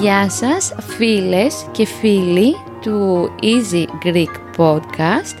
Γεια 0.00 0.30
σας 0.30 0.74
φίλες 0.78 1.66
και 1.70 1.86
φίλοι 1.86 2.56
του 2.80 3.28
Easy 3.42 3.84
Greek 4.04 4.56
Podcast 4.56 5.36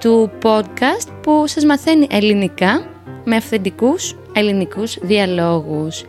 του 0.00 0.30
podcast 0.42 1.08
που 1.22 1.46
σας 1.46 1.64
μαθαίνει 1.64 2.06
ελληνικά 2.10 2.86
με 3.24 3.36
αυθεντικούς 3.36 4.16
ελληνικούς 4.32 4.98
διαλόγους. 5.02 6.04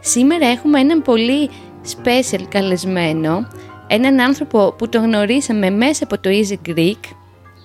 Σήμερα 0.00 0.46
έχουμε 0.46 0.80
έναν 0.80 1.02
πολύ 1.02 1.50
special 1.86 2.42
καλεσμένο, 2.48 3.46
έναν 3.86 4.20
άνθρωπο 4.20 4.74
που 4.78 4.88
τον 4.88 5.02
γνωρίσαμε 5.02 5.70
μέσα 5.70 6.04
από 6.04 6.18
το 6.20 6.30
Easy 6.32 6.68
Greek 6.68 7.00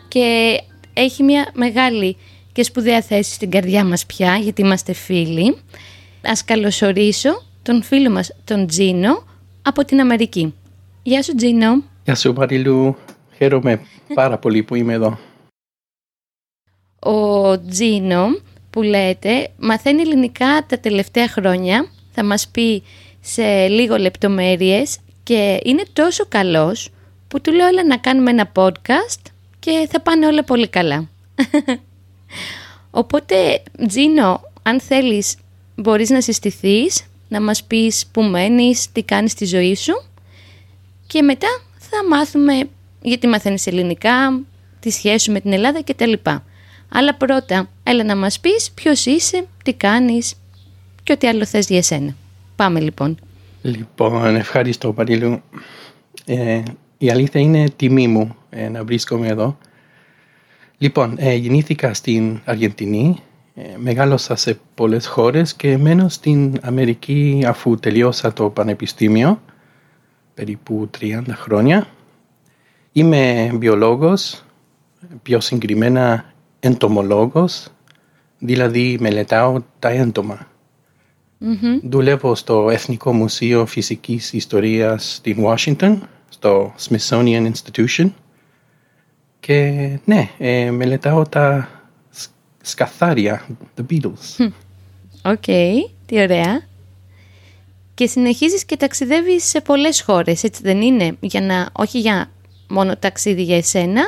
και 0.07 0.57
έχει 0.93 1.23
μια 1.23 1.51
μεγάλη 1.53 2.17
και 2.51 2.63
σπουδαία 2.63 3.01
θέση 3.01 3.33
στην 3.33 3.49
καρδιά 3.49 3.85
μας 3.85 4.05
πια 4.05 4.35
γιατί 4.35 4.61
είμαστε 4.61 4.93
φίλοι. 4.93 5.57
Ας 6.21 6.45
καλωσορίσω 6.45 7.43
τον 7.61 7.83
φίλο 7.83 8.09
μας 8.09 8.35
τον 8.43 8.67
Τζίνο 8.67 9.23
από 9.61 9.85
την 9.85 9.99
Αμερική. 9.99 10.53
Γεια 11.03 11.23
σου 11.23 11.35
Τζίνο. 11.35 11.83
Γεια 12.03 12.15
σου 12.15 12.33
Μαριλού. 12.33 12.95
Χαίρομαι 13.37 13.81
πάρα 14.13 14.37
πολύ 14.37 14.63
που 14.63 14.75
είμαι 14.75 14.93
εδώ. 14.93 15.19
Ο 16.99 17.59
Τζίνο 17.59 18.25
που 18.69 18.81
λέτε 18.81 19.51
μαθαίνει 19.57 20.01
ελληνικά 20.01 20.65
τα 20.67 20.79
τελευταία 20.79 21.27
χρόνια. 21.27 21.89
Θα 22.15 22.23
μας 22.23 22.47
πει 22.47 22.83
σε 23.21 23.67
λίγο 23.67 23.97
λεπτομέρειες 23.97 24.97
και 25.23 25.59
είναι 25.63 25.83
τόσο 25.93 26.25
καλός 26.25 26.89
που 27.27 27.41
του 27.41 27.51
λέω 27.51 27.67
να 27.87 27.97
κάνουμε 27.97 28.29
ένα 28.29 28.51
podcast 28.55 29.21
και 29.59 29.87
θα 29.91 30.01
πάνε 30.01 30.25
όλα 30.25 30.43
πολύ 30.43 30.67
καλά. 30.67 31.09
Οπότε 32.91 33.63
Τζίνο 33.87 34.41
αν 34.63 34.81
θέλεις 34.81 35.35
μπορείς 35.75 36.09
να 36.09 36.21
συστηθείς 36.21 37.05
να 37.27 37.41
μας 37.41 37.63
πεις 37.63 38.05
που 38.11 38.21
μένεις, 38.21 38.91
τι 38.91 39.03
κάνεις 39.03 39.31
στη 39.31 39.45
ζωή 39.45 39.75
σου 39.75 40.03
και 41.07 41.21
μετά 41.21 41.47
θα 41.77 42.07
μάθουμε 42.09 42.69
γιατί 43.01 43.27
μαθαίνεις 43.27 43.67
ελληνικά, 43.67 44.41
τη 44.79 44.89
σχέση 44.89 45.23
σου 45.23 45.31
με 45.31 45.39
την 45.39 45.53
Ελλάδα 45.53 45.83
κτλ. 45.83 46.13
Αλλά 46.89 47.15
πρώτα, 47.15 47.69
έλα 47.83 48.03
να 48.03 48.15
μας 48.15 48.39
πεις 48.39 48.71
ποιος 48.71 49.05
είσαι, 49.05 49.47
τι 49.63 49.73
κάνεις 49.73 50.33
και 51.05 51.11
ό,τι 51.11 51.27
άλλο 51.27 51.45
θες 51.45 51.67
για 51.69 51.81
σένα. 51.81 52.15
Πάμε 52.55 52.79
λοιπόν. 52.79 53.17
Λοιπόν, 53.61 54.35
ευχαριστώ 54.35 54.93
Παρίλου. 54.93 55.41
Ε, 56.25 56.61
η 56.97 57.09
αλήθεια 57.09 57.41
είναι 57.41 57.69
τιμή 57.75 58.07
μου 58.07 58.35
ε, 58.49 58.69
να 58.69 58.83
βρίσκομαι 58.83 59.27
εδώ. 59.27 59.57
Λοιπόν, 60.77 61.15
ε, 61.17 61.33
γεννήθηκα 61.33 61.93
στην 61.93 62.39
Αργεντινή 62.45 63.17
ε, 63.55 63.61
μεγάλωσα 63.77 64.35
σε 64.35 64.59
πολλές 64.75 65.07
χώρες 65.07 65.53
και 65.53 65.77
μένω 65.77 66.09
στην 66.09 66.57
Αμερική 66.61 67.43
αφού 67.47 67.75
τελειώσα 67.75 68.33
το 68.33 68.49
πανεπιστήμιο 68.49 69.41
περίπου 70.33 70.89
30 70.99 71.21
χρόνια. 71.29 71.87
Είμαι 72.91 73.51
βιολόγος, 73.53 74.43
πιο 75.21 75.39
συγκεκριμένα 75.39 76.33
εντομολόγος, 76.59 77.67
δηλαδή 78.39 78.97
μελετάω 78.99 79.61
τα 79.79 79.89
έντομα. 79.89 80.47
Δουλεύω 81.83 82.35
στο 82.35 82.69
Εθνικό 82.69 83.13
Μουσείο 83.13 83.65
Φυσικής 83.65 84.33
Ιστορίας 84.33 85.15
στην 85.15 85.37
Washington, 85.45 85.97
στο 86.29 86.73
Smithsonian 86.89 87.51
Institution 87.51 88.11
και 89.39 89.99
ναι, 90.05 90.29
ε, 90.37 90.71
μελετάω 90.71 91.23
τα 91.23 91.69
σκαθάρια, 92.61 93.45
the 93.77 93.83
beetles. 93.91 94.51
OK, 95.23 95.43
τι 96.05 96.21
ωραία. 96.21 96.61
Και 97.93 98.07
συνεχίζεις 98.07 98.65
και 98.65 98.77
ταξιδεύεις 98.77 99.43
σε 99.43 99.61
πολλές 99.61 100.01
χώρες, 100.01 100.43
έτσι 100.43 100.61
δεν 100.63 100.81
είναι, 100.81 101.17
για 101.19 101.41
να, 101.41 101.69
όχι 101.71 101.99
για 101.99 102.31
μόνο 102.67 102.97
ταξίδι 102.97 103.43
για 103.43 103.57
εσένα, 103.57 104.01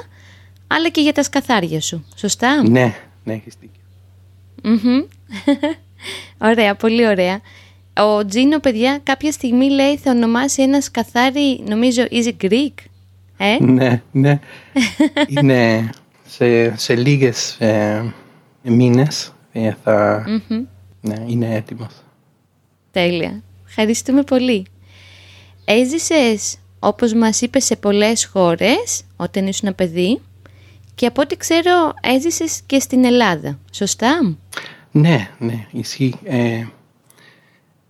αλλά 0.68 0.90
και 0.90 1.02
για 1.02 1.14
τα 1.14 1.24
σκαθάρια 1.24 1.82
σου, 1.82 2.06
σωστά; 2.16 2.70
Ναι, 2.70 2.96
ναι, 3.24 3.34
έχεις 3.34 3.54
δίκιο. 3.60 3.82
ωραία, 6.38 6.76
πολύ 6.76 7.08
ωραία. 7.08 7.42
Ο 8.00 8.26
Τζίνο, 8.26 8.60
παιδιά, 8.60 9.00
κάποια 9.04 9.32
στιγμή 9.32 9.70
λέει 9.70 9.98
θα 9.98 10.12
ονομάσει 10.12 10.62
ένας 10.62 10.84
σκαθάρι, 10.84 11.64
νομίζω, 11.68 12.04
Easy 12.12 12.34
Greek. 12.46 12.74
Ε; 13.38 13.58
Ναι, 13.60 14.02
ναι. 14.12 14.40
είναι 15.28 15.90
σε, 16.28 16.78
σε 16.78 16.96
λίγες 16.96 17.56
ε, 17.60 18.14
μήνες 18.62 19.34
ε, 19.52 19.74
θα 19.84 20.26
ναι, 21.02 21.16
είναι 21.28 21.56
έτοιμος. 21.56 21.94
Τέλεια. 22.92 23.44
Ευχαριστούμε 23.68 24.22
πολύ. 24.24 24.66
Έζησες, 25.66 26.58
όπως 26.80 27.14
μας 27.14 27.42
είπες, 27.42 27.66
σε 27.66 27.76
πολλές 27.76 28.26
χώρες 28.26 29.04
όταν 29.16 29.48
ήσουν 29.48 29.76
παιδί 29.76 30.22
και 30.96 31.06
από 31.06 31.22
ό,τι 31.22 31.38
ξέρω 31.38 31.94
έζησες 32.02 32.62
και 32.66 32.80
στην 32.80 33.06
Ελλάδα. 33.06 33.60
Σωστά; 33.72 34.38
Ναι, 34.98 35.30
ναι, 35.40 35.66
ισχύει. 35.72 36.14
Ε, 36.24 36.66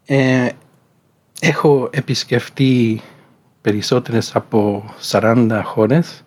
ε, 0.06 0.50
έχω 1.40 1.90
επισκεφτεί 1.92 3.02
περισσότερες 3.62 4.36
από 4.36 4.84
40 5.10 5.62
χώρες. 5.64 6.24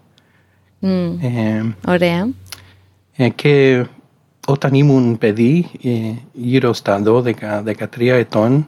ωραία. 1.86 2.28
και 3.34 3.84
όταν 4.46 4.74
ήμουν 4.74 5.18
παιδί, 5.18 5.66
ε, 5.82 6.12
γύρω 6.32 6.72
στα 6.72 7.02
12-13 7.04 7.74
ετών, 7.98 8.66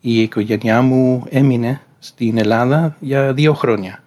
η 0.00 0.22
οικογένειά 0.22 0.82
μου 0.82 1.24
έμεινε 1.28 1.80
στην 1.98 2.38
Ελλάδα 2.38 2.96
για 3.00 3.32
δύο 3.32 3.54
χρόνια. 3.54 4.02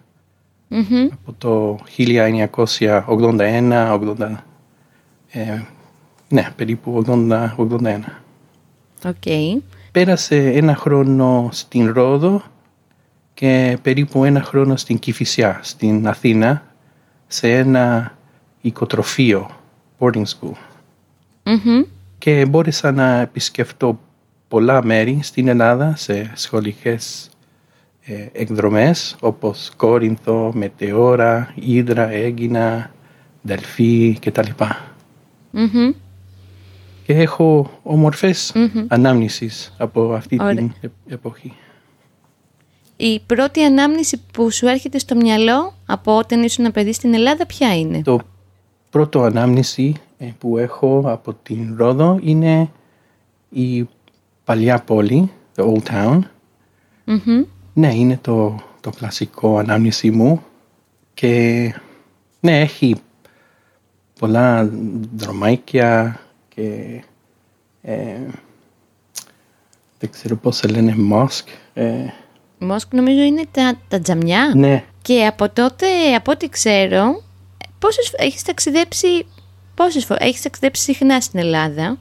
Από 1.26 1.34
το 1.38 1.78
1981, 1.96 3.92
80, 3.92 4.44
ε, 5.30 5.60
ναι, 6.32 6.48
περίπου 6.56 7.04
80-81. 7.06 7.98
Okay. 9.02 9.58
Πέρασε 9.92 10.36
ένα 10.36 10.74
χρόνο 10.76 11.48
στην 11.52 11.92
Ρόδο 11.92 12.42
και 13.34 13.78
περίπου 13.82 14.24
ένα 14.24 14.42
χρόνο 14.42 14.76
στην 14.76 14.98
Κηφισιά, 14.98 15.58
στην 15.62 16.08
Αθήνα, 16.08 16.62
σε 17.26 17.52
ένα 17.52 18.14
οικοτροφείο, 18.60 19.50
boarding 19.98 20.24
school. 20.24 20.56
Και 22.18 22.46
μπόρεσα 22.46 22.92
να 22.92 23.20
επισκεφτώ 23.20 23.98
πολλά 24.48 24.84
μέρη 24.84 25.18
στην 25.22 25.48
Ελλάδα 25.48 25.96
σε 25.96 26.30
σχολικές 26.34 27.30
ε, 28.00 28.26
εκδρομές 28.32 29.16
όπως 29.20 29.70
Κόρινθο, 29.76 30.52
Μετεώρα, 30.54 31.52
Ήδρα, 31.54 32.10
Έγκυνα, 32.10 32.90
Δελφή 33.42 34.18
κτλ. 34.20 34.50
Mm-hmm. 35.54 35.94
Και 37.04 37.12
έχω 37.12 37.70
ομορφές 37.82 38.54
ανάμνησεις 38.88 39.74
από 39.78 40.12
αυτή 40.12 40.36
την 40.36 40.72
εποχή. 41.06 41.52
Η 42.96 43.20
πρώτη 43.26 43.62
ανάμνηση 43.62 44.20
που 44.32 44.50
σου 44.50 44.66
έρχεται 44.66 44.98
στο 44.98 45.14
μυαλό 45.14 45.74
από 45.86 46.16
όταν 46.16 46.42
ήσουν 46.42 46.64
ένα 46.64 46.72
παιδί 46.72 46.92
στην 46.92 47.14
Ελλάδα 47.14 47.46
ποια 47.46 47.78
είναι; 47.78 48.02
Το 48.02 48.20
πρώτο 48.90 49.22
ανάμνηση 49.22 49.94
ε, 50.18 50.26
που 50.38 50.58
έχω 50.58 51.02
από 51.06 51.34
την 51.42 51.74
Ρόδο 51.76 52.18
είναι 52.22 52.70
η 53.48 53.88
παλιά 54.44 54.78
πόλη, 54.78 55.30
the 55.56 55.74
Old 55.74 55.82
Town. 55.82 56.18
Ναι, 57.74 57.94
είναι 57.94 58.18
το, 58.20 58.60
το 58.80 58.90
κλασικό 58.90 59.58
ανάμνηση 59.58 60.10
μου 60.10 60.42
και 61.14 61.74
ναι, 62.40 62.60
έχει 62.60 62.96
πολλά 64.18 64.70
δρομάκια 65.16 66.20
και 66.54 67.02
ε, 67.82 68.16
δεν 69.98 70.10
ξέρω 70.10 70.36
πώς 70.36 70.56
σε 70.56 70.68
λένε 70.68 70.94
μόσκ. 70.96 71.48
Ε, 71.74 72.04
μόσκ 72.58 72.92
νομίζω 72.94 73.20
είναι 73.20 73.44
τα, 73.50 73.78
τα 73.88 74.00
τζαμιά. 74.00 74.52
Ναι. 74.54 74.84
Και 75.02 75.26
από 75.26 75.50
τότε, 75.50 75.86
από 76.16 76.32
ό,τι 76.32 76.48
ξέρω, 76.48 77.22
πόσες 77.78 78.12
έχεις 78.16 78.42
ταξιδέψει 78.42 79.26
Πόσες 79.74 80.04
φορές, 80.04 80.26
έχεις 80.26 80.42
ταξιδέψει 80.42 80.82
συχνά 80.82 81.20
στην 81.20 81.38
Ελλάδα; 81.38 81.98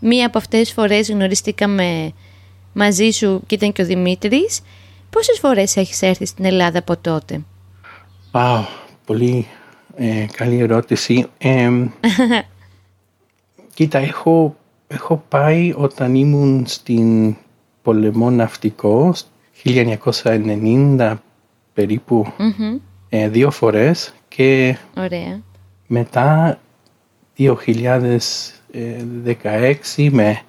Μία 0.00 0.26
από 0.26 0.38
αυτές 0.38 0.60
τις 0.60 0.72
φορές 0.72 1.10
γνωριστήκαμε 1.10 2.12
μαζί 2.72 3.10
σου 3.10 3.42
και 3.46 3.54
ήταν 3.54 3.72
και 3.72 3.82
ο 3.82 3.84
Δημήτρης. 3.84 4.60
Πόσες 5.10 5.38
φορές 5.38 5.76
έχεις 5.76 6.02
έρθει 6.02 6.26
στην 6.26 6.44
Ελλάδα 6.44 6.78
από 6.78 6.96
τότε; 6.96 7.40
Wow, 8.32 8.64
πολύ 9.06 9.46
ε, 9.96 10.26
καλή 10.36 10.58
ερώτηση. 10.58 11.26
κοίτα, 13.74 13.98
έχω, 13.98 14.56
έχω 14.88 15.24
πάει 15.28 15.72
όταν 15.76 16.14
ήμουν 16.14 16.64
στην 16.66 17.36
πολεμό 17.82 18.30
ναυτικό 18.30 19.14
1990 19.64 21.14
περίπου 21.72 22.26
Μμμ. 22.38 22.76
ε, 23.08 23.28
δύο 23.28 23.50
φορές 23.50 24.14
και 24.28 24.76
Ωραία. 24.96 25.40
μετά 25.86 26.58
2016 27.38 30.08
με 30.10 30.40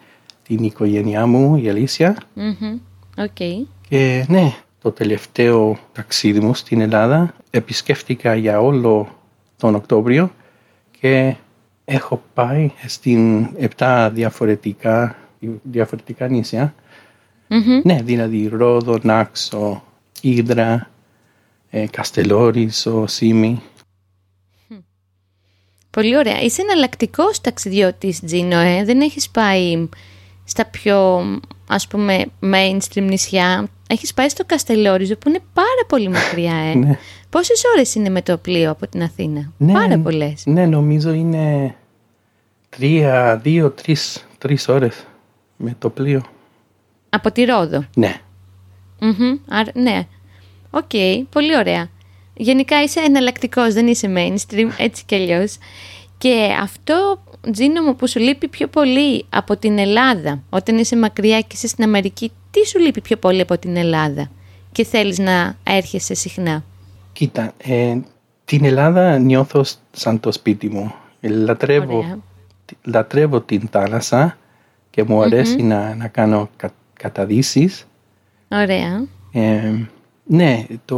την 0.43 0.63
οικογένειά 0.63 1.25
μου 1.25 1.55
η 1.55 1.69
Αλήσια 1.69 2.17
Μμμ. 2.33 2.77
Οκ. 3.17 3.65
και 3.89 4.25
ναι, 4.27 4.53
το 4.81 4.91
τελευταίο 4.91 5.77
ταξίδι 5.91 6.39
μου 6.39 6.53
στην 6.53 6.81
Ελλάδα 6.81 7.33
επισκέφτηκα 7.49 8.35
για 8.35 8.61
όλο 8.61 9.07
τον 9.57 9.75
Οκτώβριο 9.75 10.31
και 10.99 11.35
έχω 11.85 12.23
πάει 12.33 12.71
στην 12.87 13.49
επτά 13.57 14.09
διαφορετικά, 14.09 15.15
διαφορετικά 15.63 16.27
νησιά. 16.27 16.73
Μμμ. 17.47 17.81
Ναι, 17.83 18.01
δηλαδή 18.03 18.47
Ρόδο, 18.47 18.99
Νάξο, 19.01 19.83
Ήδρα, 20.21 20.89
ε, 21.69 21.85
Καστελόριζο, 21.91 23.07
Σύμη. 23.07 23.61
Πολύ 25.89 26.17
ωραία. 26.17 26.41
Είσαι 26.41 26.61
εναλλακτικός 26.61 27.41
ταξιδιώτης, 27.41 28.19
Τζίνο, 28.19 28.57
ε; 28.57 28.83
Δεν 28.83 29.01
έχεις 29.01 29.29
πάει 29.29 29.89
στα 30.43 30.65
πιο, 30.65 31.21
ας 31.67 31.87
πούμε, 31.87 32.25
mainstream 32.41 33.01
νησιά. 33.01 33.67
Έχεις 33.87 34.13
πάει 34.13 34.29
στο 34.29 34.43
Καστελόριζο 34.45 35.17
που 35.17 35.29
είναι 35.29 35.39
πάρα 35.53 35.85
πολύ 35.87 36.09
μακριά, 36.09 36.55
ε; 36.55 36.73
Ναι. 37.33 37.39
Πόσες 37.39 37.63
ώρες 37.75 37.95
είναι 37.95 38.09
με 38.09 38.21
το 38.21 38.37
πλοίο 38.37 38.71
από 38.71 38.87
την 38.87 39.03
Αθήνα; 39.03 39.51
Ναι, 39.57 39.73
Πάρα 39.73 39.97
πολλές. 39.99 40.43
Ναι, 40.45 40.65
νομίζω 40.65 41.11
είναι 41.11 41.75
τρία, 42.69 43.37
δύο, 43.43 43.69
τρεις, 43.69 44.25
τρεις 44.37 44.67
ώρες 44.67 45.05
με 45.57 45.75
το 45.79 45.89
πλοίο. 45.89 46.21
Από 47.09 47.31
τη 47.31 47.43
Ρόδο; 47.43 47.83
Ναι. 47.95 48.15
Μμμ. 48.99 49.37
Άρα, 49.49 49.71
ναι. 49.73 50.07
Οκ, 50.69 50.91
πολύ 51.29 51.57
ωραία. 51.57 51.89
Γενικά 52.35 52.83
είσαι 52.83 52.99
εναλλακτικός, 52.99 53.73
δεν 53.73 53.87
είσαι 53.87 54.13
mainstream, 54.17 54.69
έτσι 54.77 55.03
κι 55.05 55.15
αλλιώς. 55.15 55.57
Και 56.17 56.49
αυτό, 56.61 57.23
Τζίνο 57.51 57.81
μου, 57.81 57.95
που 57.95 58.07
σου 58.07 58.19
λείπει 58.19 58.47
πιο 58.47 58.67
πολύ 58.67 59.25
από 59.29 59.57
την 59.57 59.77
Ελλάδα, 59.77 60.43
όταν 60.49 60.77
είσαι 60.77 60.95
μακριά 60.95 61.39
και 61.39 61.47
είσαι 61.51 61.67
στην 61.67 61.83
Αμερική, 61.83 62.31
τι 62.51 62.67
σου 62.67 62.79
λείπει 62.79 63.01
πιο 63.01 63.17
πολύ 63.17 63.41
από 63.41 63.57
την 63.57 63.75
Ελλάδα 63.75 64.31
και 64.71 64.85
θέλεις 64.85 65.17
να 65.19 65.55
έρχεσαι 65.63 66.13
συχνά; 66.13 66.63
Κοίτα, 67.13 67.51
ε, 67.57 67.97
την 68.45 68.65
Ελλάδα 68.65 69.17
νιώθω 69.17 69.63
σαν 69.91 70.19
το 70.19 70.31
σπίτι 70.31 70.69
μου. 70.69 70.93
Ε, 71.19 71.29
Λατρεύω, 71.29 71.97
Ωραία. 71.97 72.19
λατρεύω 72.83 73.41
την 73.41 73.67
θάλασσα 73.71 74.37
και 74.89 75.03
μου 75.03 75.21
αρεσει 75.21 75.61
να, 75.61 75.95
να 75.95 76.07
κάνω 76.07 76.49
κα, 76.55 76.71
καταδύσεις. 76.93 77.87
Ωραία. 78.47 79.05
Ε, 79.31 79.73
ναι, 80.23 80.65
το... 80.85 80.97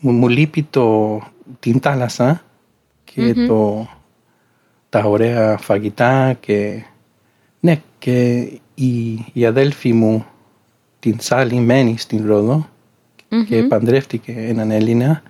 Μου, 0.00 0.12
μου 0.12 0.28
λείπει 0.28 0.62
το, 0.62 1.18
την 1.60 1.80
θάλασσα 1.80 2.42
και 3.04 3.34
το, 3.48 3.88
τα 4.88 5.04
ωραία 5.04 5.56
φαγητά 5.56 6.32
και... 6.40 6.82
Ναι, 7.60 7.80
και 7.98 8.38
η, 8.74 9.24
η 9.32 9.46
αδέλφη 9.46 9.92
μου 9.92 10.26
την 11.04 11.20
Σάλη 11.20 11.54
μένει 11.54 11.98
στην 11.98 12.26
ροδο 12.26 12.68
και 13.48 13.62
παντρεύτηκε 13.62 14.32
έναν 14.32 14.70
Έλληνα 14.70 15.22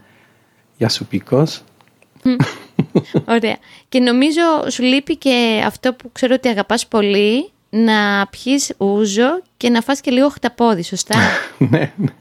γιασουπικός. 0.77 1.63
Ωραία. 3.25 3.57
Και 3.89 4.01
νομίζω 4.01 4.43
σου 4.71 4.83
λείπει 4.83 5.17
και 5.17 5.63
αυτό 5.67 5.95
που 5.95 6.13
ξέρω 6.13 6.35
ότι 6.35 6.49
αγαπάς 6.49 6.87
πολύ, 6.87 7.51
να 7.71 8.27
πιείς 8.27 8.73
ούζο 8.77 9.43
και 9.57 9.69
να 9.69 9.81
φας 9.81 10.01
και 10.01 10.11
λίγο 10.11 10.29
χταπόδι, 10.29 10.83
σωστά; 10.83 11.17
ναι, 11.71 11.93
ναι. 11.97 12.13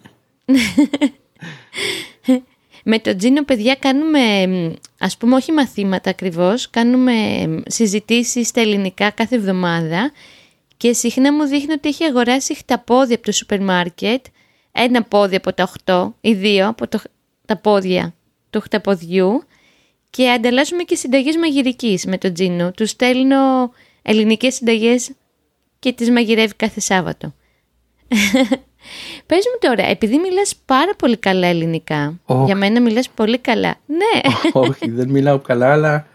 Με 2.83 2.99
τον 2.99 3.17
Τζίνο, 3.17 3.43
παιδιά, 3.43 3.75
κάνουμε, 3.75 4.47
μ, 4.47 4.73
ας 4.99 5.17
πούμε, 5.17 5.35
όχι 5.35 5.51
μαθήματα 5.51 6.09
ακριβώς, 6.09 6.69
κάνουμε 6.69 7.47
μ, 7.47 7.57
συζητήσεις 7.65 8.47
στα 8.47 8.61
ελληνικά 8.61 9.09
κάθε 9.09 9.35
εβδομάδα 9.35 10.11
και 10.83 10.93
συχνά 10.93 11.33
μου 11.33 11.43
δείχνει 11.43 11.73
ότι 11.73 11.89
έχει 11.89 12.03
αγοράσει 12.03 12.55
χταπόδι 12.55 13.13
από 13.13 13.23
το 13.23 13.31
σούπερ 13.31 13.61
μάρκετ, 13.61 14.25
ένα 14.71 15.03
πόδι 15.03 15.35
από 15.35 15.53
τα 15.53 15.71
8 15.85 16.11
ή 16.21 16.33
δύο 16.33 16.67
από 16.67 16.87
το, 16.87 17.01
τα 17.45 17.57
πόδια 17.57 18.13
του 18.49 18.61
χταποδιού 18.61 19.43
και 20.09 20.29
ανταλλάσσουμε 20.29 20.83
και 20.83 20.95
συνταγές 20.95 21.37
μαγειρικής 21.37 22.05
με 22.05 22.17
τον 22.17 22.33
Τζίνο. 22.33 22.71
Του 22.71 22.87
στέλνω 22.87 23.71
ελληνικές 24.01 24.53
συνταγές 24.53 25.11
και 25.79 25.93
τις 25.93 26.09
μαγειρεύει 26.09 26.53
κάθε 26.55 26.79
Σάββατο. 26.79 27.33
Πες 29.27 29.45
μου 29.45 29.69
τώρα, 29.69 29.85
επειδή 29.89 30.17
μιλάς 30.17 30.55
πάρα 30.65 30.95
πολύ 30.97 31.17
καλά 31.17 31.47
ελληνικά, 31.47 32.19
Οχ. 32.25 32.45
για 32.45 32.55
μένα 32.55 32.81
μιλάς 32.81 33.09
πολύ 33.09 33.37
καλά. 33.37 33.75
Ναι. 33.85 34.21
Όχι, 34.53 34.89
δεν 34.89 35.09
μιλάω 35.09 35.39
καλά, 35.39 35.71
αλλά 35.71 36.07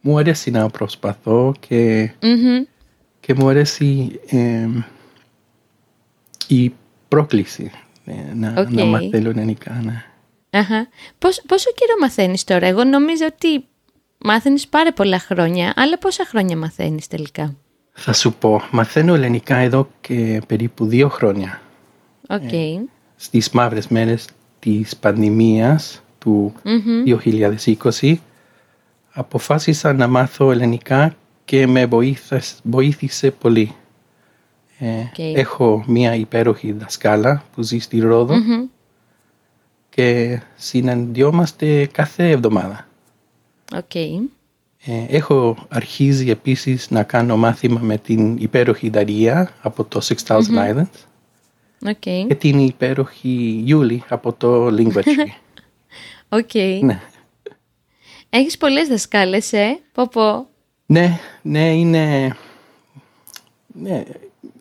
μου 0.00 0.18
αρέσει 0.18 0.50
να 0.50 0.68
προσπαθώ 0.70 1.54
και, 1.68 2.10
Μμμ. 2.20 2.64
Και 3.26 3.34
μου 3.34 3.48
αρέσει 3.48 4.20
ε, 4.26 4.68
η 6.46 6.72
πρόκληση 7.08 7.70
ε, 8.04 8.12
να, 8.34 8.54
Οκ. 8.60 8.70
να 8.70 8.84
μαθαίνω 8.84 9.28
ελληνικά. 9.30 9.80
Ναι. 9.84 10.04
Αχα. 10.50 10.88
Πώς, 11.18 11.42
πόσο 11.46 11.70
καιρό 11.74 11.92
μαθαίνεις 12.00 12.44
τώρα. 12.44 12.66
Εγώ 12.66 12.84
νομίζω 12.84 13.26
ότι 13.26 13.64
μάθαινες 14.18 14.66
πάρα 14.66 14.92
πολλά 14.92 15.18
χρόνια, 15.18 15.72
αλλά 15.76 15.98
πόσα 15.98 16.24
χρόνια 16.26 16.56
μαθαίνεις 16.56 17.06
τελικά. 17.06 17.54
Θα 17.92 18.12
σου 18.12 18.32
πω, 18.34 18.62
μαθαίνω 18.70 19.14
ελληνικά 19.14 19.56
εδώ 19.56 19.88
και 20.00 20.42
περίπου 20.46 20.86
δύο 20.86 21.08
χρόνια. 21.08 21.60
Οκ. 22.28 22.50
Στις 23.16 23.50
μαύρες 23.50 23.88
μέρες 23.88 24.26
της 24.58 24.96
πανδημίας 24.96 26.02
του 26.18 26.52
2020 28.00 28.14
αποφάσισα 29.12 29.92
να 29.92 30.06
μάθω 30.06 30.50
ελληνικά 30.50 31.16
και 31.46 31.66
με 31.66 31.86
βοήθησε, 31.86 32.60
βοήθησε 32.62 33.30
πολύ. 33.30 33.72
Ε, 34.78 35.00
Οκ. 35.00 35.18
Έχω 35.18 35.84
μία 35.86 36.14
υπέροχη 36.14 36.72
δασκάλα 36.72 37.44
που 37.54 37.62
ζει 37.62 37.78
στη 37.78 37.98
Ρόδο 37.98 38.34
Μμμ. 38.34 38.66
και 39.88 40.38
συναντιόμαστε 40.56 41.86
κάθε 41.86 42.30
εβδομάδα. 42.30 42.86
Οκ. 43.76 43.94
Ε, 43.94 45.04
έχω 45.08 45.66
αρχίσει 45.68 46.30
επίσης 46.30 46.90
να 46.90 47.02
κάνω 47.02 47.36
μάθημα 47.36 47.80
με 47.80 47.98
την 47.98 48.36
υπέροχη 48.36 48.88
Δαρία 48.88 49.50
από 49.62 49.84
το 49.84 50.00
6000 50.26 50.40
Islands 50.48 51.04
OK. 51.86 52.00
και 52.00 52.34
την 52.38 52.58
υπέροχη 52.58 53.60
Γιούλη 53.64 54.02
από 54.08 54.32
το 54.32 54.66
Lingua 54.66 55.02
Tree. 55.02 55.30
Οκ. 56.38 56.54
ναι. 56.82 57.00
Έχεις 58.30 58.56
πολλές 58.56 58.88
δασκάλες, 58.88 59.52
ε; 59.52 59.78
Πω 59.92 60.08
πω. 60.08 60.46
Ναι, 60.86 61.20
ναι, 61.42 61.74
είναι, 61.74 62.36
ναι, 63.66 64.02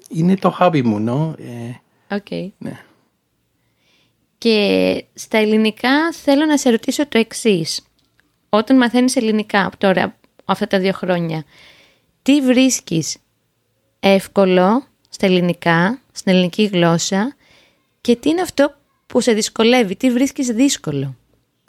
είναι 0.10 0.36
το 0.36 0.58
hobby 0.60 0.82
μου, 0.82 1.00
no; 1.00 1.36
Ε, 1.38 2.16
Οκ. 2.16 2.30
ναι. 2.58 2.80
Και 4.38 5.04
στα 5.14 5.38
ελληνικά 5.38 6.12
θέλω 6.12 6.46
να 6.46 6.58
σε 6.58 6.70
ρωτήσω 6.70 7.08
το 7.08 7.18
εξής. 7.18 7.82
Όταν 8.50 8.78
μαθαίνεις 8.78 9.16
ελληνικά 9.16 9.72
τώρα, 9.78 10.16
αυτά 10.46 10.68
τα 10.68 10.80
δύο 10.80 10.92
χρόνια, 10.92 11.44
τι 12.22 12.42
βρίσκεις 12.42 13.18
εύκολο 14.00 14.84
στα 15.10 15.26
ελληνικά, 15.26 16.00
στην 16.12 16.32
ελληνική 16.34 16.64
γλώσσα 16.66 17.36
και 18.02 18.16
τι 18.16 18.30
είναι 18.30 18.42
αυτό 18.42 18.74
που 19.08 19.22
σε 19.22 19.34
δυσκολεύει, 19.34 19.96
τι 19.96 20.12
βρίσκεις 20.12 20.48
δύσκολο; 20.48 21.16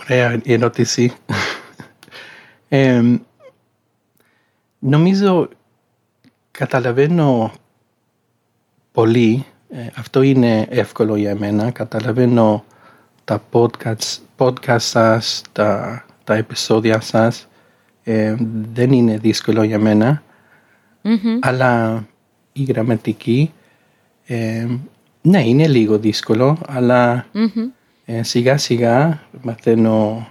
Ωραία 0.03 0.41
ερώτηση. 0.45 1.13
Ε, 2.69 3.03
νομίζω 4.79 5.49
καταλαβαίνω 6.51 7.53
πολύ, 8.93 9.45
ε, 9.69 9.87
αυτό 9.97 10.23
είναι 10.23 10.67
εύκολο 10.71 11.17
για 11.17 11.37
μένα, 11.37 11.71
καταλαβαίνω 11.71 12.65
τα 13.25 13.43
podcast, 13.53 14.19
podcast 14.37 14.81
σας, 14.81 15.43
τα, 15.53 16.05
τα 16.25 16.35
επεισόδια 16.35 17.01
σας, 17.01 17.49
ε, 18.05 18.35
δεν 18.73 18.93
είναι 18.93 19.19
δύσκολο 19.19 19.63
για 19.63 19.79
μένα, 19.79 20.23
Μμμ. 21.03 21.39
αλλά 21.41 22.05
η 22.53 22.63
γραμματική, 22.63 23.53
ε, 24.27 24.67
ναι 25.23 25.47
είναι 25.49 25.69
λίγο 25.69 25.99
δύσκολο, 25.99 26.59
αλλά 26.67 27.27
Μμμ. 27.33 27.69
ε, 28.05 28.23
σιγά 28.23 28.57
σιγά 28.59 29.21
μαθαίνω 29.43 30.29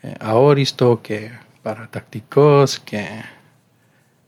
ε, 0.00 0.10
αόριστο 0.20 0.98
και 1.02 1.30
παρατακτικός 1.64 2.78
και 2.78 3.06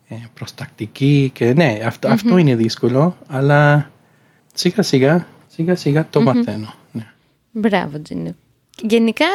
ε, 0.09 0.15
προστακτική 0.35 1.31
και 1.35 1.53
ναι, 1.53 1.81
αυτο, 1.85 2.09
αυτό 2.09 2.37
είναι 2.37 2.57
δύσκολο, 2.57 3.17
αλλά 3.27 3.91
σιγά 4.55 4.83
σιγά, 4.83 5.27
σιγά 5.47 5.75
σιγά 5.75 6.07
το 6.11 6.21
μαθαίνω. 6.21 6.75
Ναι. 6.93 7.07
Μπράβο, 7.51 8.03
Τζίνο. 8.03 8.35
Γενικά, 8.83 9.27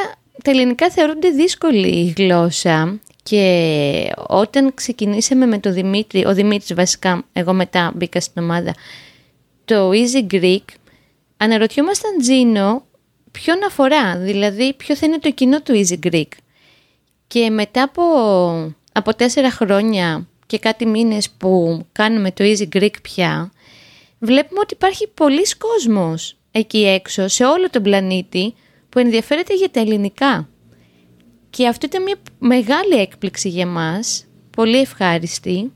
τα 0.43 0.51
ελληνικά 0.51 0.89
θεωρούνται 0.89 1.29
δύσκολη 1.29 1.87
η 1.87 2.13
γλώσσα 2.17 2.99
Και 3.23 4.11
όταν 4.27 4.73
ξεκινήσαμε 4.73 5.45
με 5.45 5.57
τον 5.57 5.73
Δημήτρη, 5.73 6.25
ο 6.25 6.33
Δημήτρης 6.33 6.73
βασικά, 6.73 7.23
εγώ 7.33 7.53
μετά 7.53 7.91
μπήκα 7.95 8.19
στην 8.19 8.43
ομάδα, 8.43 8.75
το 9.65 9.89
Easy 9.89 10.33
Greek, 10.33 10.65
αναρωτιόμασταν 11.37 12.17
Τζίνο 12.19 12.85
ποιον 13.31 13.57
αφορά, 13.65 14.17
δηλαδή 14.17 14.73
ποιο 14.73 14.95
θα 14.95 15.05
είναι 15.05 15.19
το 15.19 15.31
κοινό 15.31 15.61
του 15.61 15.73
Easy 15.73 16.07
Greek. 16.11 16.27
Και 17.31 17.49
μετά 17.49 17.83
από, 17.83 18.03
από 18.91 19.15
τέσσερα 19.15 19.51
χρόνια 19.51 20.27
και 20.45 20.59
κάτι 20.59 20.85
μήνες 20.85 21.29
που 21.29 21.81
κάνουμε 21.91 22.31
το 22.31 22.43
Easy 22.43 22.75
Greek 22.75 23.01
πια, 23.01 23.51
βλέπουμε 24.19 24.59
ότι 24.59 24.73
υπάρχει 24.73 25.07
πολλοί 25.07 25.41
κόσμος 25.57 26.37
εκεί 26.51 26.85
έξω, 26.85 27.27
σε 27.27 27.45
όλο 27.45 27.69
τον 27.69 27.83
πλανήτη, 27.83 28.53
που 28.89 28.99
ενδιαφέρεται 28.99 29.55
για 29.55 29.69
τα 29.69 29.79
ελληνικά. 29.79 30.49
Και 31.49 31.67
αυτό 31.67 31.85
ήταν 31.85 32.03
μια 32.03 32.15
μεγάλη 32.39 32.93
έκπληξη 32.93 33.49
για 33.49 33.67
μας, 33.67 34.25
πολύ 34.55 34.77
ευχάριστη. 34.77 35.71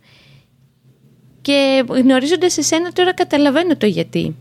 Και 1.42 1.84
γνωρίζοντας 1.88 2.58
εσένα 2.58 2.92
τώρα 2.92 3.14
καταλαβαίνω 3.14 3.78
το 3.78 3.86
γιατί. 3.86 4.36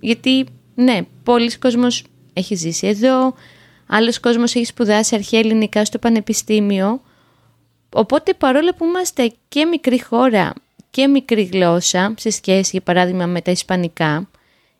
Γιατί, 0.00 0.46
ναι, 0.74 1.00
πολλοί 1.22 1.58
κόσμος 1.58 2.04
έχει 2.32 2.54
ζήσει 2.54 2.86
εδώ, 2.86 3.34
άλλος 3.86 4.20
κόσμος 4.20 4.54
έχει 4.54 4.64
σπουδάσει 4.64 5.14
αρχαία 5.14 5.40
ελληνικά 5.40 5.84
στο 5.84 5.98
πανεπιστήμιο. 5.98 7.00
Οπότε 7.90 8.34
παρόλο 8.34 8.74
που 8.76 8.84
είμαστε 8.84 9.32
και 9.48 9.64
μικρή 9.64 10.02
χώρα 10.02 10.52
και 10.90 11.06
μικρή 11.06 11.42
γλώσσα, 11.42 12.14
σε 12.18 12.30
σχέση 12.30 12.70
για 12.72 12.80
παράδειγμα 12.80 13.26
με 13.26 13.40
τα 13.40 13.50
ισπανικά, 13.50 14.28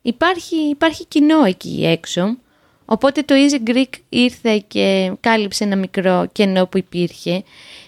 υπάρχει, 0.03 0.57
υπάρχει 0.57 1.07
κοινό 1.07 1.45
εκεί 1.45 1.87
έξω. 1.87 2.37
Οπότε 2.85 3.23
το 3.23 3.35
Easy 3.35 3.69
Greek 3.71 3.99
ήρθε 4.09 4.65
και 4.69 5.13
κάλυψε 5.21 5.65
ένα 5.65 5.77
μικρό 5.77 6.29
κενό 6.33 6.67
που 6.67 6.79
υπήρχε. 6.79 7.43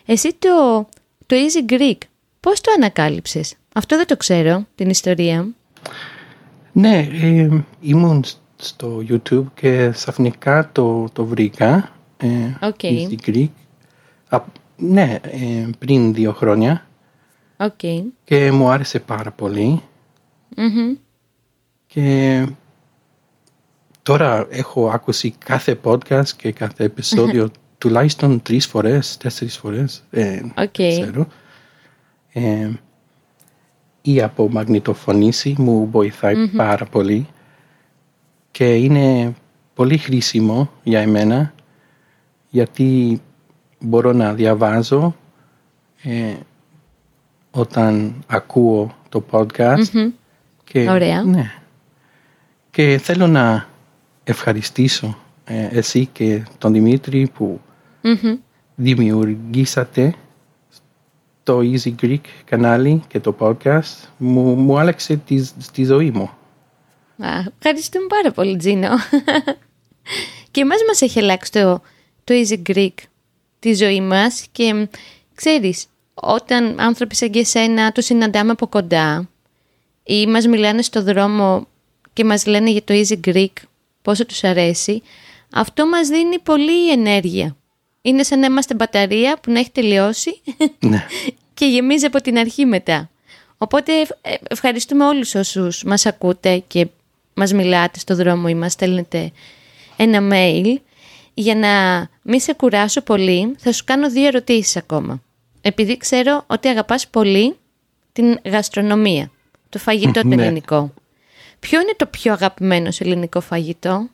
Εσύ 0.06 0.36
το, 0.38 0.88
το 1.26 1.36
Easy 1.36 1.72
Greek 1.72 1.98
πώς 2.40 2.60
το 2.60 2.72
ανακάλυψες; 2.76 3.54
Αυτό 3.74 3.96
δεν 3.96 4.06
το 4.06 4.16
ξέρω, 4.16 4.66
την 4.74 4.88
ιστορία. 4.88 5.48
Ναι, 6.72 6.98
ε, 6.98 7.48
ήμουν 7.80 8.24
στο 8.66 9.02
YouTube 9.08 9.44
και 9.54 9.90
ξαφνικά 9.92 10.70
το, 10.72 11.08
το 11.12 11.24
βρήκα. 11.24 11.92
Ε, 12.16 12.28
okay. 12.60 13.08
Easy 13.08 13.16
Greek. 13.26 13.48
ναι, 14.76 15.18
ε, 15.22 15.68
πριν 15.78 16.14
δύο 16.14 16.32
χρόνια. 16.32 16.86
Okay. 17.56 18.02
Και 18.24 18.50
μου 18.52 18.68
άρεσε 18.68 18.98
πάρα 18.98 19.30
Και 21.86 22.46
τώρα 24.02 24.46
έχω 24.50 24.88
ακούσει 24.88 25.30
κάθε 25.30 25.80
podcast 25.84 26.28
και 26.28 26.52
κάθε 26.52 26.84
επεισόδιο 26.84 27.50
τουλάχιστον 27.78 28.42
τρεις 28.42 28.66
φορές, 28.66 29.16
τέσσερις 29.16 29.56
φορές. 29.56 30.04
Ε, 30.10 30.40
ξέρω. 30.72 31.26
Ε, 32.32 32.70
ή 34.02 34.22
από 34.22 34.50
μαγνητοφωνήσει 34.50 35.54
μου 35.58 35.90
βοηθάει 35.90 36.48
πάρα 36.48 36.84
πολύ 36.84 37.26
και 38.56 38.74
είναι 38.74 39.34
πολύ 39.74 39.98
χρήσιμο 39.98 40.70
για 40.82 41.00
εμένα 41.00 41.52
γιατί 42.50 43.20
μπορώ 43.80 44.12
να 44.12 44.34
διαβάζω 44.34 45.16
ε, 46.02 46.34
όταν 47.50 48.14
ακούω 48.26 48.94
το 49.08 49.24
podcast. 49.30 50.10
Και, 50.64 50.90
Ωραία. 50.90 51.22
Ναι. 51.22 51.52
Και 52.70 52.98
θέλω 53.02 53.26
να 53.26 53.68
ευχαριστήσω 54.24 55.18
ε, 55.44 55.68
εσύ 55.70 56.06
και 56.06 56.42
τον 56.58 56.72
Δημήτρη 56.72 57.30
που 57.34 57.60
δημιουργήσατε 58.74 60.14
το 61.42 61.58
Easy 61.58 61.94
Greek 62.02 62.24
κανάλι 62.44 63.02
και 63.06 63.20
το 63.20 63.36
podcast. 63.38 64.08
Μου, 64.16 64.54
μου 64.54 64.78
άλλαξε 64.78 65.16
τη, 65.16 65.46
τη 65.72 65.84
ζωή 65.84 66.10
μου. 66.10 66.30
Α, 67.18 67.28
ευχαριστούμε 67.58 68.06
πάρα 68.06 68.32
πολύ 68.32 68.56
Τζίνο. 68.56 68.88
και 70.50 70.60
εμάς 70.60 70.78
μας 70.86 71.00
έχει 71.00 71.18
αλλάξει 71.18 71.52
το, 71.52 71.82
το 72.24 72.34
Easy 72.34 72.62
Greek 72.70 72.94
τη 73.58 73.74
ζωή 73.74 74.00
μας 74.00 74.46
και 74.52 74.88
ξέρεις, 75.34 75.86
όταν 76.14 76.80
άνθρωποι 76.80 77.14
σαν 77.14 77.30
και 77.30 77.38
εσένα 77.38 77.92
το 77.92 78.00
συναντάμε 78.00 78.50
από 78.50 78.66
κοντά 78.66 79.28
ή 80.04 80.26
μας 80.26 80.46
μιλάνε 80.46 80.82
στο 80.82 81.02
δρόμο 81.02 81.66
και 82.12 82.24
μας 82.24 82.46
λένε 82.46 82.70
για 82.70 82.82
το 82.84 82.94
Easy 82.94 83.20
Greek, 83.28 83.52
πόσο 84.02 84.26
τους 84.26 84.44
αρέσει, 84.44 85.02
αυτό 85.52 85.86
μας 85.86 86.08
δίνει 86.08 86.38
πολύ 86.38 86.90
ενέργεια. 86.90 87.56
Είναι 88.02 88.22
σαν 88.22 88.38
να 88.38 88.46
είμαστε 88.46 88.74
μπαταρία 88.74 89.38
που 89.42 89.50
να 89.50 89.58
έχει 89.58 89.70
τελειώσει 89.70 90.40
ναι. 90.78 91.06
και 91.54 91.66
γεμίζει 91.66 92.06
από 92.06 92.20
την 92.20 92.38
αρχή 92.38 92.64
μετά. 92.64 93.10
Οπότε 93.58 93.92
ε, 94.20 94.34
ευχαριστούμε 94.48 95.04
όλους 95.04 95.34
όσους 95.34 95.82
μας 95.82 96.06
ακούτε 96.06 96.62
και 96.66 96.86
μας 97.36 97.52
μιλάτε 97.52 97.98
στο 97.98 98.16
δρόμο 98.16 98.46
ή 98.48 98.54
μας 98.54 98.72
στέλνετε 98.72 99.30
ένα 99.96 100.28
mail. 100.32 100.76
Για 101.34 101.54
να 101.54 101.68
μην 102.22 102.40
σε 102.40 102.54
κουράσω 102.54 103.00
πολύ, 103.00 103.54
θα 103.58 103.72
σου 103.72 103.84
κάνω 103.84 104.10
δύο 104.10 104.26
ερωτήσεις 104.26 104.76
ακόμα. 104.76 105.22
Επειδή 105.60 105.96
ξέρω 105.96 106.44
ότι 106.46 106.68
αγαπάς 106.68 107.08
πολύ 107.08 107.56
την 108.12 108.38
γαστρονομία, 108.44 109.30
το 109.68 109.78
φαγητό 109.78 110.20
το 110.20 110.26
ναι. 110.26 110.42
ελληνικό. 110.42 110.92
Ποιο 111.60 111.80
είναι 111.80 111.94
το 111.96 112.06
πιο 112.06 112.32
αγαπημένο 112.32 112.90
σε 112.90 113.04
ελληνικό 113.04 113.40
φαγητό; 113.40 114.08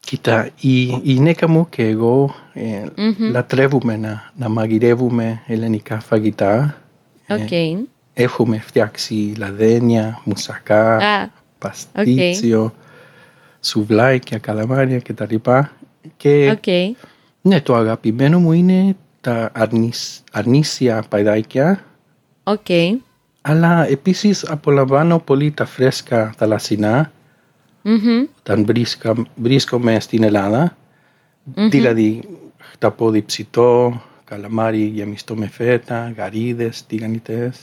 Κοίτα, 0.00 0.50
η, 0.60 0.80
η 0.82 1.00
γυναίκα 1.02 1.48
μου 1.48 1.68
και 1.68 1.82
εγώ 1.82 2.34
ε, 2.52 2.84
λατρεύουμε 3.30 3.96
να, 3.96 4.32
να 4.36 4.48
μαγειρεύουμε 4.48 5.42
ελληνικά 5.46 6.00
φαγητά. 6.00 6.82
Okay. 7.28 7.76
Ε, 8.14 8.22
έχουμε 8.22 8.58
φτιάξει 8.58 9.34
λαδένια, 9.38 10.20
μουσακά, 10.24 10.98
ah, 11.00 11.28
παστίτσιο, 11.58 12.72
okay. 12.74 12.80
σουβλάκια, 13.60 14.38
καλαμάρια 14.38 14.98
κτλ. 14.98 15.34
Και 16.16 16.58
okay. 16.62 16.90
ναι, 17.42 17.60
το 17.60 17.74
αγαπημένο 17.74 18.38
μου 18.38 18.52
είναι 18.52 18.96
τα 19.20 19.50
αρνήσ, 19.54 20.22
αρνήσια 20.32 21.04
παϊδάκια. 21.08 21.84
Okay. 22.44 22.90
Αλλά 23.40 23.86
επίσης 23.88 24.48
απολαμβάνω 24.48 25.18
πολύ 25.18 25.50
τα 25.50 25.64
φρέσκα 25.64 26.32
θαλασσινά 26.36 27.12
mm-hmm. 27.84 28.28
όταν 28.38 28.66
βρίσκομαι 29.34 30.00
στην 30.00 30.22
Ελλάδα. 30.22 30.76
Mm-hmm. 31.54 31.68
Δηλαδή 31.70 32.20
χταπόδι 32.58 33.22
ψητό, 33.22 34.02
καλαμάρι 34.24 34.84
γεμιστό 34.84 35.36
με 35.36 35.46
φέτα, 35.46 36.12
γαρίδες, 36.16 36.86
τηγανιτές. 36.86 37.58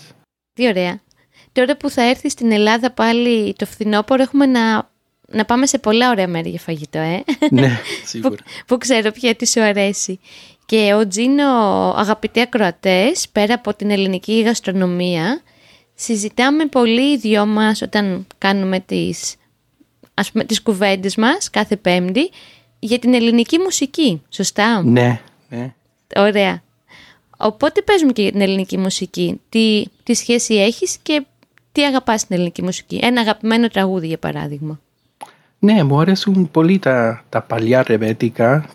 Τι 0.53 0.67
ωραία. 0.67 0.99
Τώρα 1.53 1.77
που 1.77 1.89
θα 1.89 2.01
έρθει 2.09 2.29
στην 2.29 2.51
Ελλάδα 2.51 2.91
πάλι 2.91 3.53
το 3.57 3.65
φθινόπωρο 3.65 4.21
έχουμε 4.21 4.45
να, 4.45 4.89
να 5.27 5.45
πάμε 5.45 5.65
σε 5.65 5.77
πολλά 5.77 6.09
ωραία 6.09 6.27
μέρη 6.27 6.49
για 6.49 6.59
φαγητό, 6.59 6.99
ε. 6.99 7.23
Ναι, 7.51 7.79
σίγουρα. 8.05 8.35
που, 8.35 8.43
που 8.67 8.77
ξέρω 8.77 9.11
πια 9.11 9.35
τι 9.35 9.47
σου 9.47 9.61
αρέσει. 9.61 10.19
Και 10.65 10.93
ο 10.93 11.07
Τζίνο, 11.07 11.43
αγαπητοί 11.97 12.39
ακροατές, 12.39 13.29
πέρα 13.31 13.53
από 13.53 13.73
την 13.73 13.91
ελληνική 13.91 14.41
γαστρονομία, 14.41 15.41
συζητάμε 15.95 16.65
πολύ 16.65 17.11
οι 17.11 17.17
δυο 17.17 17.45
μας 17.45 17.81
όταν 17.81 18.27
κάνουμε 18.37 18.79
τις, 18.79 19.35
ας 20.13 20.31
πούμε, 20.31 20.43
τις 20.43 20.61
κουβέντες 20.61 21.15
μας 21.15 21.49
κάθε 21.49 21.75
πέμπτη 21.75 22.29
για 22.79 22.99
την 22.99 23.13
ελληνική 23.13 23.57
μουσική, 23.57 24.21
σωστά; 24.29 24.83
Ναι, 24.83 25.21
ναι. 25.49 25.73
Ωραία. 26.15 26.63
Οπότε 27.37 27.81
πες 27.81 28.03
μου 28.03 28.11
και 28.11 28.21
για 28.21 28.31
την 28.31 28.41
ελληνική 28.41 28.77
μουσική. 28.77 29.41
Τι, 29.49 29.83
τι 30.03 30.13
σχέση 30.13 30.53
έχεις 30.55 30.97
και 31.03 31.25
τι 31.73 31.85
αγαπάς 31.85 32.21
στην 32.21 32.35
ελληνική 32.35 32.63
μουσική; 32.63 32.99
Ένα 33.01 33.21
αγαπημένο 33.21 33.67
τραγούδι 33.67 34.07
για 34.07 34.17
παράδειγμα. 34.17 34.79
Ναι, 35.59 35.83
μου 35.83 35.99
αρέσουν 35.99 36.51
πολύ 36.51 36.79
τα, 36.79 37.23
τα 37.29 37.41
παλιά 37.41 37.83
ρεβέτικα 37.83 38.65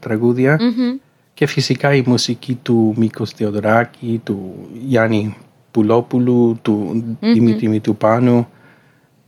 και 1.35 1.47
φυσικά 1.47 1.95
η 1.95 2.03
μουσική 2.07 2.55
του 2.55 2.95
Μίκος 2.97 3.31
Θεοδωράκη, 3.31 4.21
του 4.25 4.69
Γιάννη 4.87 5.37
Πουλόπουλου, 5.71 6.59
του 6.63 6.91
mm-hmm. 6.95 7.33
Δημήτρη 7.33 7.69
Μητουπάνου. 7.69 8.49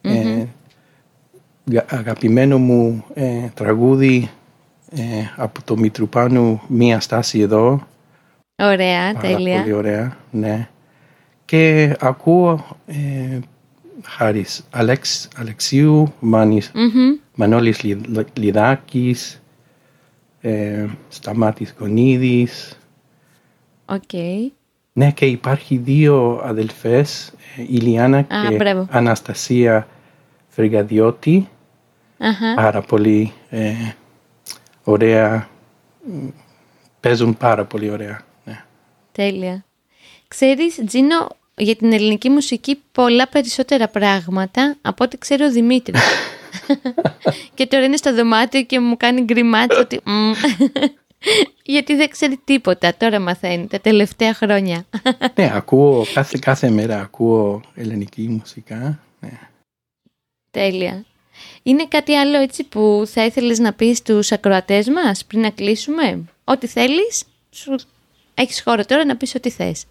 Ε, 0.00 0.44
αγαπημένο 1.86 2.58
μου 2.58 3.04
ε, 3.14 3.48
τραγούδι 3.54 4.30
ε, 4.90 5.02
από 5.36 5.62
το 5.64 5.76
Μητρουπάνου 5.76 6.60
«Μία 6.68 7.00
στάση 7.00 7.40
εδώ». 7.40 7.86
Ωραία, 8.62 9.12
Πάρα 9.12 9.28
τέλεια. 9.28 9.60
Πολύ 9.60 9.72
ωραία, 9.72 10.16
ναι. 10.30 10.68
Και 11.44 11.94
ακούω 12.00 12.64
ε, 14.02 14.08
Χάρης 14.08 14.66
Αλεξ, 14.70 15.28
Αλεξίου, 15.36 16.14
Μάνης, 16.20 16.70
mm-hmm. 16.74 17.20
Μανώλης 17.34 17.82
Λιδάκης, 18.32 19.42
ε, 20.40 20.86
Σταμάτης 21.08 21.74
Γονίδης. 21.78 22.78
OK. 23.86 24.02
Okay. 24.12 24.50
Ναι, 24.92 25.10
και 25.10 25.26
υπάρχει 25.26 25.76
δύο 25.76 26.40
αδελφές, 26.44 27.32
η 27.56 27.76
Λιάννα 27.76 28.22
και 28.22 28.56
μπράβο. 28.56 28.86
Αναστασία 28.90 29.88
Φεργαδιώτη. 30.48 31.48
Uh-huh. 32.18 32.56
Πάρα 32.56 32.80
πολύ 32.80 33.32
ε, 33.48 33.72
ωραία, 34.82 35.48
παίζουν 37.00 37.36
πάρα 37.36 37.64
πολύ 37.64 37.90
ωραία. 37.90 38.20
Τέλεια. 39.12 39.64
Ξέρεις, 40.28 40.82
Τζίνο, 40.86 41.28
για 41.60 41.76
την 41.76 41.92
ελληνική 41.92 42.28
μουσική 42.28 42.82
πολλά 42.92 43.28
περισσότερα 43.28 43.88
πράγματα 43.88 44.76
από 44.82 45.04
ό,τι 45.04 45.18
ξέρει 45.18 45.42
ο 45.42 45.50
Δημήτρης. 45.50 46.00
και 47.54 47.66
τώρα 47.66 47.84
είναι 47.84 47.96
στο 47.96 48.14
δωμάτιο 48.14 48.62
και 48.62 48.80
μου 48.80 48.96
κάνει 48.96 49.20
γκριμάτσα 49.20 49.78
ότι... 49.80 50.00
Γιατί 51.62 51.96
δεν 51.96 52.08
ξέρει 52.08 52.40
τίποτα, 52.44 52.94
τώρα 52.96 53.20
μαθαίνει 53.20 53.66
τα 53.66 53.80
τελευταία 53.80 54.34
χρόνια. 54.34 54.84
ναι, 55.36 55.50
ακούω 55.54 56.06
κάθε, 56.14 56.38
κάθε 56.40 56.70
μέρα 56.70 57.00
ακούω 57.00 57.62
ελληνική 57.74 58.28
μουσικά. 58.28 59.00
Ναι. 59.20 59.38
Τέλεια. 60.50 61.04
Είναι 61.62 61.86
κάτι 61.86 62.14
άλλο 62.14 62.38
έτσι 62.38 62.64
που 62.64 63.02
θα 63.06 63.24
ήθελες 63.24 63.58
να 63.58 63.72
πεις 63.72 63.98
στους 63.98 64.32
ακροατές 64.32 64.88
μας 64.88 65.24
πριν 65.24 65.40
να 65.40 65.50
κλείσουμε; 65.50 66.24
Ό,τι 66.44 66.66
θέλεις, 66.66 67.24
σου... 67.50 67.76
έχεις 68.34 68.62
χώρο 68.62 68.84
τώρα 68.84 69.04
να 69.04 69.16
πεις 69.16 69.34
ό,τι 69.34 69.50
θες. 69.50 69.84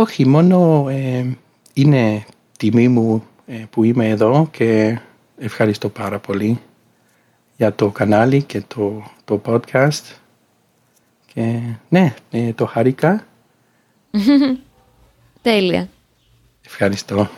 Όχι, 0.00 0.26
μόνο 0.26 0.88
ε, 0.88 1.36
είναι 1.72 2.24
τιμή 2.56 2.88
μου 2.88 3.24
ε, 3.46 3.64
που 3.70 3.84
είμαι 3.84 4.08
εδώ 4.08 4.48
και 4.50 4.98
ευχαριστώ 5.38 5.88
πάρα 5.88 6.18
πολύ 6.18 6.60
για 7.56 7.74
το 7.74 7.90
κανάλι 7.90 8.42
και 8.42 8.60
το, 8.60 9.02
το 9.24 9.40
podcast. 9.46 10.16
Και 11.34 11.60
ναι, 11.88 12.14
ε, 12.30 12.52
το 12.52 12.66
χαρήκα. 12.66 13.26
Τέλεια. 15.42 15.88
Ευχαριστώ. 16.66 17.30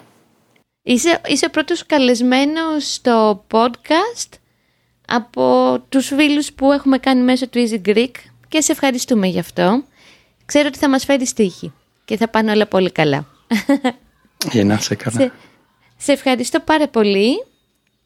Είσαι, 0.83 1.21
είσαι 1.27 1.47
ο 1.47 1.51
πρώτος 1.51 1.87
καλεσμένος 1.87 2.93
στο 2.93 3.45
podcast 3.51 4.29
από 5.07 5.77
τους 5.89 6.07
φίλους 6.07 6.53
που 6.53 6.73
έχουμε 6.73 6.99
κάνει 6.99 7.23
μέσω 7.23 7.49
του 7.49 7.69
Easy 7.69 7.89
Greek 7.89 8.15
και 8.49 8.61
σε 8.61 8.73
ευχαριστούμε 8.73 9.27
γι' 9.27 9.39
αυτό. 9.39 9.83
Ξέρω 10.45 10.67
ότι 10.67 10.79
θα 10.79 10.89
μας 10.89 11.05
φέρει 11.05 11.27
στοίχη 11.27 11.73
και 12.11 12.17
θα 12.17 12.29
πάνε 12.29 12.51
όλα 12.53 12.67
πολύ 12.67 12.91
καλά. 12.91 13.27
Για 14.53 14.65
να 14.65 14.79
σε 14.79 14.95
καλά. 14.95 15.21
Σε, 15.21 15.33
σε 15.97 16.13
ευχαριστώ 16.13 16.61
πάρα 16.61 16.89
πολύ. 16.89 17.45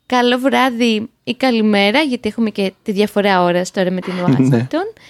Καλό 0.07 0.39
βράδυ 0.39 1.11
ή 1.25 1.35
καλημέρα, 1.35 2.01
γιατί 2.01 2.29
έχουμε 2.29 2.51
και 2.51 2.73
τη 2.83 2.93
διαφορά 2.93 3.43
ώρας 3.43 3.71
τώρα 3.71 3.91
με 3.91 4.01
την 4.01 4.13
Ουάσιγκτον. 4.13 4.81
Ναι. 4.81 5.03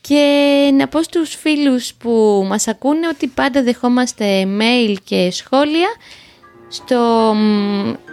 Και 0.00 0.70
να 0.78 0.88
πω 0.88 1.02
στους 1.02 1.34
φίλους 1.34 1.94
που 1.94 2.44
μας 2.48 2.68
ακούνε 2.68 3.08
ότι 3.08 3.26
πάντα 3.26 3.62
δεχόμαστε 3.62 4.46
mail 4.60 4.94
και 5.04 5.30
σχόλια 5.30 5.88
στο 6.68 7.30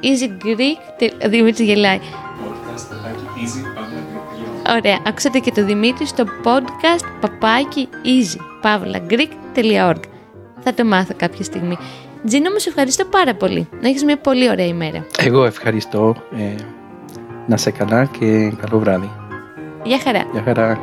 Easy 0.01 0.45
Greek. 0.45 1.09
Δημήτρης 1.29 1.67
γελάει. 1.67 1.99
Ωραία, 4.69 5.01
άκουσατε 5.05 5.39
και 5.39 5.51
το 5.51 5.65
Δημήτρη 5.65 6.05
στο 6.05 6.25
podcast 6.43 7.05
παπάκι 7.21 7.89
easy, 7.91 8.63
pavlagreek.org. 8.63 10.08
Θα 10.63 10.73
το 10.73 10.85
μάθω 10.85 11.13
κάποια 11.17 11.43
στιγμή. 11.43 11.77
Τζίνο 12.25 12.49
μου, 12.49 12.59
σε 12.59 12.69
ευχαριστώ 12.69 13.05
πάρα 13.05 13.35
πολύ. 13.35 13.67
Να 13.81 13.87
έχεις 13.87 14.03
μια 14.03 14.17
πολύ 14.17 14.49
ωραία 14.49 14.65
ημέρα. 14.65 15.05
Εγώ 15.17 15.45
ευχαριστώ. 15.45 16.15
Ε, 16.37 16.55
να 17.47 17.57
σε 17.57 17.71
καλά 17.71 18.05
και 18.05 18.53
καλό 18.61 18.79
βράδυ. 18.79 19.09
Γεια 19.83 19.99
χαρά. 19.99 20.25
Γεια 20.31 20.41
χαρά. 20.45 20.79